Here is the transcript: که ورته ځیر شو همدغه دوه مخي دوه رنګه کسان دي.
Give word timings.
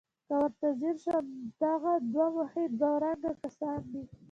که 0.27 0.33
ورته 0.41 0.67
ځیر 0.79 0.95
شو 1.03 1.11
همدغه 1.25 1.93
دوه 2.13 2.27
مخي 2.37 2.65
دوه 2.79 2.95
رنګه 3.03 3.31
کسان 3.43 3.79
دي. 3.91 4.03